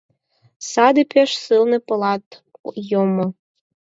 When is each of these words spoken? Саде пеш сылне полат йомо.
Саде 0.71 1.03
пеш 1.11 1.31
сылне 1.43 1.79
полат 1.87 2.25
йомо. 2.89 3.27